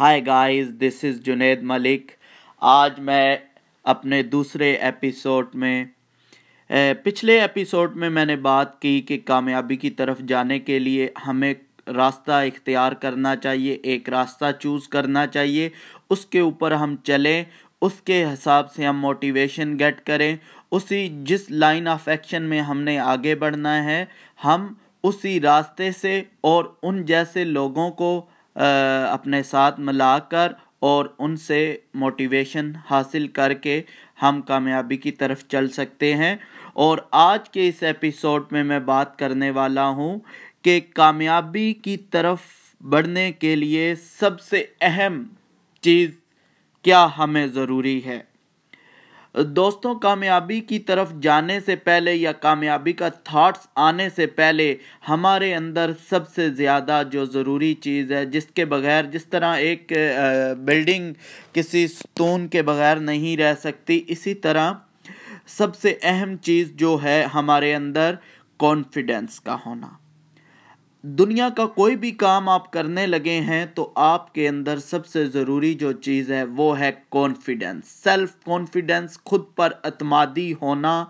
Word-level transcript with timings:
Hi 0.00 0.26
guys 0.26 0.68
this 0.70 1.04
is 1.04 1.24
Junaid 1.24 1.62
Malik 1.62 2.10
آج 2.60 3.00
میں 3.00 3.36
اپنے 3.84 4.22
دوسرے 4.22 4.72
ایپیسوڈ 4.72 5.54
میں 5.54 5.84
پچھلے 7.02 7.40
ایپیسوڈ 7.40 7.96
میں 7.96 8.10
میں 8.10 8.24
نے 8.24 8.36
بات 8.36 8.80
کی 8.82 9.00
کہ 9.00 9.18
کامیابی 9.24 9.76
کی 9.76 9.90
طرف 9.90 10.18
جانے 10.18 10.58
کے 10.58 10.78
لیے 10.78 11.08
ہمیں 11.26 11.54
راستہ 11.86 12.32
اختیار 12.32 12.92
کرنا 12.92 13.36
چاہیے، 13.36 13.72
ایک 13.72 14.08
راستہ 14.08 14.44
چوز 14.60 14.88
کرنا 14.88 15.26
چاہیے۔ 15.26 15.68
اس 16.10 16.26
کے 16.26 16.40
اوپر 16.40 16.72
ہم 16.72 16.96
چلیں، 16.96 17.44
اس 17.80 17.92
کے 18.04 18.24
حساب 18.24 18.72
سے 18.72 18.86
ہم 18.86 19.00
موٹیویشن 19.00 19.78
گیٹ 19.78 20.00
کریں۔ 20.00 20.36
اسی 20.70 21.08
جس 21.22 21.50
لائن 21.50 21.88
آف 21.88 22.08
ایکشن 22.08 22.42
میں 22.42 22.60
ہم 22.60 22.80
نے 22.80 22.98
آگے 22.98 23.34
بڑھنا 23.34 23.84
ہے، 23.84 24.04
ہم 24.44 24.72
اسی 25.02 25.40
راستے 25.40 25.92
سے 25.92 26.22
اور 26.40 26.64
ان 26.82 27.04
جیسے 27.04 27.44
لوگوں 27.44 27.90
کو 27.90 28.26
اپنے 29.10 29.42
ساتھ 29.42 29.80
ملا 29.80 30.18
کر 30.18 30.52
اور 30.78 31.06
ان 31.18 31.36
سے 31.36 31.76
موٹیویشن 31.94 32.72
حاصل 32.90 33.28
کر 33.28 33.52
کے 33.54 33.82
ہم 34.22 34.40
کامیابی 34.42 34.96
کی 34.96 35.10
طرف 35.10 35.44
چل 35.48 35.68
سکتے 35.68 36.14
ہیں۔ 36.14 36.36
اور 36.72 36.98
آج 37.10 37.50
کے 37.50 37.68
اس 37.68 37.82
ایپیسوڈ 37.82 38.44
میں 38.50 38.64
میں 38.64 38.80
بات 38.80 39.18
کرنے 39.18 39.50
والا 39.50 39.88
ہوں 39.88 40.18
کہ 40.62 40.80
کامیابی 40.94 41.72
کی 41.72 41.96
طرف 41.96 42.38
بڑھنے 42.80 43.32
کے 43.32 43.56
لیے 43.56 43.94
سب 43.94 44.40
سے 44.40 44.64
اہم 44.80 45.24
چیز 45.80 46.10
کیا 46.82 47.08
ہمیں 47.18 47.46
ضروری 47.46 48.04
ہے۔ 48.04 48.20
دوستوں، 49.36 49.94
کامیابی 49.94 50.60
کی 50.60 50.78
طرف 50.78 51.12
جانے 51.22 51.58
سے 51.60 51.76
پہلے 51.76 52.14
یا 52.14 52.32
کامیابی 52.32 52.92
کا 52.92 53.08
تھاٹس 53.08 53.66
آنے 53.74 54.08
سے 54.16 54.26
پہلے 54.26 54.74
ہمارے 55.08 55.54
اندر 55.54 55.90
سب 56.08 56.28
سے 56.28 56.48
زیادہ 56.50 57.02
جو 57.10 57.24
ضروری 57.24 57.74
چیز 57.74 58.12
ہے، 58.12 58.24
جس 58.26 58.46
کے 58.54 58.64
بغیر، 58.64 59.04
جس 59.04 59.26
طرح 59.26 59.54
ایک 59.56 59.92
بلڈنگ 60.58 61.12
کسی 61.52 61.86
ستون 61.88 62.48
کے 62.48 62.62
بغیر 62.62 62.96
نہیں 62.96 63.36
رہ 63.36 63.54
سکتی، 63.62 64.02
اسی 64.08 64.34
طرح 64.34 64.72
سب 65.46 65.76
سے 65.76 65.94
اہم 66.02 66.36
چیز 66.36 66.72
جو 66.76 66.98
ہے 67.02 67.22
ہمارے 67.34 67.74
اندر 67.74 68.14
کانفیڈنس 68.60 69.40
کا 69.40 69.56
ہونا۔ 69.66 69.88
دنیا 71.08 71.48
کا 71.48 71.66
کوئی 71.66 71.96
بھی 71.96 72.10
کام 72.10 72.48
آپ 72.48 72.72
کرنے 72.72 73.06
لگے 73.06 73.40
ہیں 73.40 73.66
تو 73.74 73.92
آپ 73.94 74.34
کے 74.34 74.48
اندر 74.48 74.78
سب 74.78 75.06
سے 75.06 75.26
ضروری 75.26 75.74
جو 75.74 75.92
چیز 75.92 76.30
ہے 76.30 76.44
وہ 76.44 76.78
ہے 76.78 76.90
کانفیڈنس 77.10 77.84
سیلف 77.88 78.32
کانفیڈنس 78.44 79.18
خود 79.24 79.44
پر 79.56 79.72
اعتمادی 79.84 80.54
ہونا۔ 80.62 81.04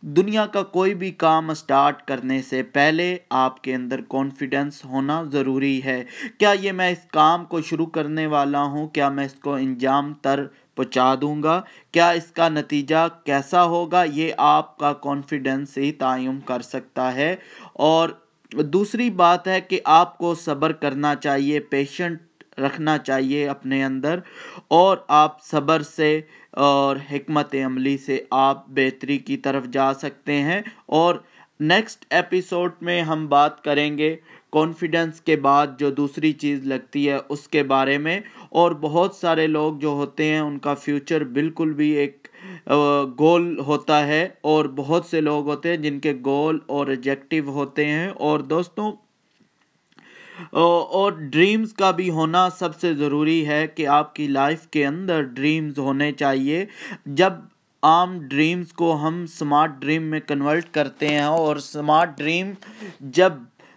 دنیا 0.00 0.46
کا 0.46 0.62
کوئی 0.62 0.94
بھی 0.94 1.10
کام 1.10 1.50
اسٹارٹ 1.50 2.02
کرنے 2.02 2.42
سے 2.42 2.62
پہلے 2.62 3.16
آپ 3.30 3.62
کے 3.62 3.74
اندر 3.74 4.00
کانفیڈنس 4.08 4.84
ہونا 4.84 5.22
ضروری 5.32 5.84
ہے۔ 5.84 6.04
کیا 6.38 6.54
یہ 6.60 6.72
میں 6.72 6.88
اس 6.88 7.06
کام 7.12 7.44
کو 7.44 7.62
شروع 7.62 7.86
کرنے 7.86 8.26
والا 8.26 8.62
ہوں؟ 8.62 8.88
کیا 8.88 9.08
میں 9.08 9.24
اس 9.24 9.34
کو 9.34 9.54
انجام 9.54 10.14
تر 10.14 10.44
پہنچا 10.74 11.14
دوں 11.20 11.42
گا؟ 11.42 11.62
کیا 11.92 12.10
اس 12.10 12.26
کا 12.26 12.48
نتیجہ 12.48 13.08
کیسا 13.24 13.64
ہوگا؟ 13.64 14.04
یہ 14.04 14.32
آپ 14.36 14.78
کا 14.78 14.92
کانفیڈنس 14.92 15.78
ہی 15.78 15.92
تعین 15.92 16.40
کر 16.44 16.62
سکتا 16.62 17.14
ہے۔ 17.14 17.36
اور 17.72 18.08
دوسری 18.52 19.10
بات 19.10 19.48
ہے 19.48 19.60
کہ 19.60 19.80
آپ 19.84 20.18
کو 20.18 20.34
صبر 20.34 20.72
کرنا 20.72 21.14
چاہیے 21.14 21.60
پیشنٹ 21.60 22.20
رکھنا 22.58 22.98
چاہیے 22.98 23.48
اپنے 23.48 23.84
اندر، 23.84 24.18
اور 24.68 24.96
آپ 25.08 25.42
صبر 25.42 25.82
سے 25.82 26.20
اور 26.50 26.96
حکمت 27.12 27.54
عملی 27.64 27.96
سے 27.98 28.20
آپ 28.30 28.66
بہتری 28.68 29.18
کی 29.18 29.36
طرف 29.36 29.64
جا 29.64 29.94
سکتے 29.94 30.40
ہیں۔ 30.40 30.60
اور 30.86 31.14
نیکسٹ 31.60 32.04
ایپیسوڈ 32.10 32.72
میں 32.80 33.02
ہم 33.02 33.26
بات 33.26 33.64
کریں 33.64 33.98
گے 33.98 34.16
کانفیڈنس 34.52 35.20
کے 35.20 35.36
بعد 35.36 35.66
جو 35.78 35.90
دوسری 35.90 36.32
چیز 36.32 36.66
لگتی 36.66 37.08
ہے 37.08 37.18
اس 37.28 37.48
کے 37.48 37.62
بارے 37.62 37.98
میں۔ 37.98 38.20
اور 38.48 38.70
بہت 38.80 39.14
سارے 39.14 39.46
لوگ 39.46 39.76
جو 39.76 39.88
ہوتے 39.88 40.24
ہیں، 40.24 40.40
ان 40.40 40.58
کا 40.58 40.74
فیوچر 40.74 41.24
بالکل 41.24 41.72
بھی 41.72 41.90
ایک 41.90 42.28
گول 43.20 43.58
ہوتا 43.58 44.06
ہے۔ 44.06 44.28
اور 44.40 44.64
بہت 44.64 45.04
سے 45.04 45.20
لوگ 45.20 45.48
ہوتے 45.48 45.68
ہیں 45.68 45.76
جن 45.76 46.00
کے 46.00 46.12
گول 46.24 46.58
اور 46.66 46.86
ریجیکٹو 46.86 47.50
ہوتے 47.50 47.86
ہیں۔ 47.86 48.08
اور 48.08 48.40
دوستوں 48.40 48.92
اور 50.52 51.12
ڈریمز 51.12 51.72
کا 51.72 51.90
بھی 51.90 52.10
ہونا 52.10 52.50
سب 52.50 52.80
سے 52.80 52.94
ضروری 52.94 53.46
ہے 53.46 53.66
کہ 53.66 53.86
آپ 53.86 54.14
کی 54.14 54.26
لائف 54.28 54.66
کے 54.66 54.86
اندر 54.86 55.22
ڈریمز 55.22 55.78
ہونے 55.78 56.12
چاہیے۔ 56.12 56.64
جب 57.06 57.32
عام 57.82 58.18
ڈریمز 58.20 58.72
کو 58.72 58.96
ہم 58.96 59.26
سمارٹ 59.26 59.70
ڈریم 59.78 60.02
میں 60.02 60.20
کنورٹ 60.20 60.64
کرتے 60.72 61.08
ہیں 61.08 61.22
اور 61.22 61.56
سمارٹ 61.56 62.18
ڈریم 62.18 62.52
جب 63.00 63.32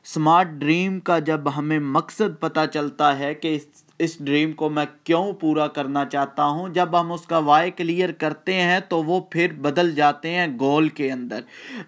سمارٹ 0.06 0.48
ڈریم 0.48 1.00
کا 1.00 1.20
جب 1.20 1.58
ہمیں 1.58 1.80
مقصد 1.80 2.40
پتہ 2.40 2.60
چلتا 2.74 3.20
ہے 3.20 3.34
کہ 3.34 3.56
اس 3.56 3.62
اس 4.00 4.20
ڈریم 4.20 4.52
کو 4.52 4.70
میں 4.70 4.86
کیوں 5.04 5.34
پورا 5.34 5.68
کرنا 5.68 6.06
چاہتا 6.06 6.46
ہوں، 6.46 6.70
جب 6.70 7.02
ہم 7.02 7.12
اس 7.12 7.22
کا 7.22 7.38
وائی 7.38 7.72
کلیئر 7.72 8.12
کرتے 8.12 8.54
ہیں 8.54 8.80
تو 8.90 9.04
وہ 9.04 9.22
پھر 9.30 9.54
بدل 9.54 9.96
جاتے 9.96 10.30
ہیں 10.30 10.48
گول 10.60 10.90
کے 10.90 11.12
اندر۔ 11.12 11.40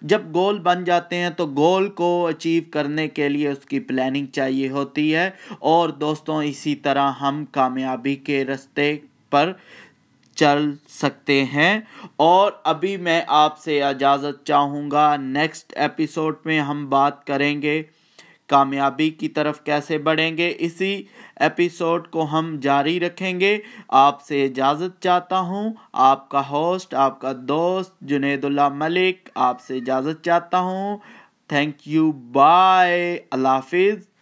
جب 0.01 0.21
گول 0.33 0.59
بن 0.59 0.83
جاتے 0.83 1.15
ہیں 1.15 1.29
تو 1.29 1.47
گول 1.47 1.89
کو 1.89 2.27
اچیو 2.27 2.63
کرنے 2.71 3.07
کے 3.07 3.29
لیے 3.29 3.49
اس 3.49 3.65
کی 3.65 3.79
پلاننگ 3.79 4.25
چاہیے 4.25 4.69
ہوتی 4.69 5.15
ہے۔ 5.15 5.29
اور 5.59 5.89
دوستوں 5.89 6.43
اسی 6.43 6.75
طرح 6.75 7.11
ہم 7.11 7.45
کامیابی 7.51 8.15
کے 8.15 8.45
رستے 8.45 8.97
پر 9.29 9.51
چل 10.35 10.71
سکتے 10.89 11.43
ہیں۔ 11.43 11.79
اور 12.15 12.51
ابھی 12.63 12.97
میں 12.97 13.21
آپ 13.27 13.59
سے 13.59 13.83
اجازت 13.83 14.45
چاہوں 14.45 14.91
گا 14.91 15.15
نیکسٹ 15.15 15.73
ایپیسوڈ 15.75 16.35
میں 16.45 16.59
ہم 16.59 16.89
بات 16.89 17.27
کریں 17.27 17.61
گے۔ 17.61 17.83
کامیابی 18.47 19.09
کی 19.09 19.27
طرف 19.27 19.63
کیسے 19.63 19.97
بڑھیں 19.97 20.37
گے، 20.37 20.53
اسی 20.59 21.03
ایپیسوڈ 21.35 22.07
کو 22.07 22.23
ہم 22.23 22.57
جاری 22.61 22.99
رکھیں 22.99 23.39
گے۔ 23.39 23.59
آپ 23.87 24.21
سے 24.21 24.45
اجازت 24.45 25.03
چاہتا 25.03 25.39
ہوں، 25.39 25.73
آپ 25.93 26.29
کا 26.29 26.49
ہوسٹ 26.49 26.93
آپ 26.93 27.21
کا 27.21 27.31
دوست 27.37 27.99
جنید 28.01 28.45
اللہ 28.45 28.69
ملک، 28.69 29.29
آپ 29.35 29.61
سے 29.61 29.77
اجازت 29.77 30.25
چاہتا 30.25 30.59
ہوں۔ 30.59 30.97
تھینک 31.47 31.87
یو 31.87 32.11
بائے 32.11 33.19
اللہ 33.31 33.47
حافظ۔ 33.47 34.16